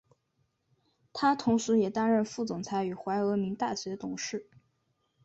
[1.13, 4.49] 他同时也担任副总裁与怀俄明大学董事。